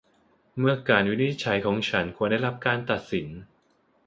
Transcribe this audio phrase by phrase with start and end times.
[0.57, 3.27] เมื่อการวินิจฉัยของฉันควรได้รับการตัดสิน